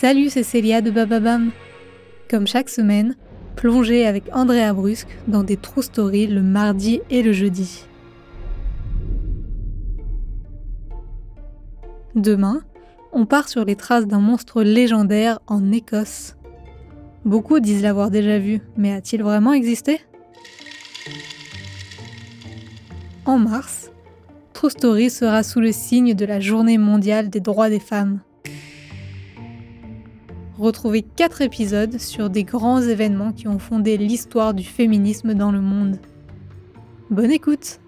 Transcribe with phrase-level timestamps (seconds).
[0.00, 1.50] Salut, c'est Célia de Bababam.
[2.30, 3.16] Comme chaque semaine,
[3.54, 7.84] plongez avec Andrea Brusque dans des true stories le mardi et le jeudi.
[12.14, 12.62] Demain,
[13.12, 16.34] on part sur les traces d'un monstre légendaire en Écosse.
[17.26, 20.00] Beaucoup disent l'avoir déjà vu, mais a-t-il vraiment existé?
[23.26, 23.90] En mars,
[24.54, 28.20] True Story sera sous le signe de la Journée mondiale des droits des femmes.
[30.60, 35.62] Retrouvez 4 épisodes sur des grands événements qui ont fondé l'histoire du féminisme dans le
[35.62, 35.96] monde.
[37.08, 37.80] Bonne écoute